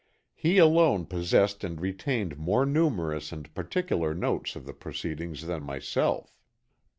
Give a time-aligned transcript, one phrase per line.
[0.33, 6.39] He alone possessed and retained more numerous and particular notes of their proceedings than myself."